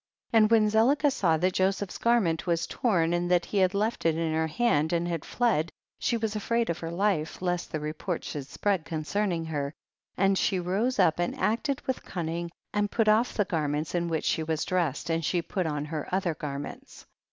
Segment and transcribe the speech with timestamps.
[0.31, 0.41] 55.
[0.41, 4.17] And when Zelicah saw that Joseph's garment was torn, and that he had left it
[4.17, 8.23] in her hand, and had fled, she was afraid of her life, lest the report
[8.23, 9.75] should spread concerning her,
[10.17, 14.07] and she rose up and acted with cun ning, and put off" the garments in
[14.07, 17.05] which she was dressed, and she put on her other garments.